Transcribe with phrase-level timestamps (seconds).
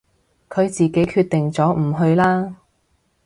[0.49, 2.55] 佢自己決定咗唔去啦